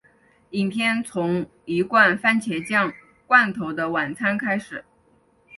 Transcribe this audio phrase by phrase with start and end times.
[0.49, 2.91] 影片从一罐蕃茄酱
[3.27, 4.83] 罐头的晚餐开始。